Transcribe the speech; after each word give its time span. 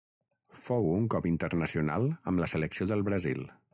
Fou 0.61 0.87
un 0.93 1.05
cop 1.15 1.27
internacional 1.31 2.09
amb 2.33 2.43
la 2.45 2.49
selecció 2.55 2.89
del 2.93 3.05
Brasil. 3.11 3.45